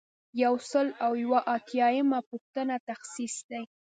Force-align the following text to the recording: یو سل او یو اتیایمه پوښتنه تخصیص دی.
یو 0.43 0.53
سل 0.71 0.87
او 1.05 1.11
یو 1.23 1.33
اتیایمه 1.57 2.19
پوښتنه 2.29 2.75
تخصیص 2.89 3.35
دی. 3.49 3.63